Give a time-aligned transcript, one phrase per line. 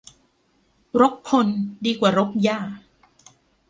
[1.01, 1.47] รกคน
[1.85, 2.59] ดีกว่ารกหญ้า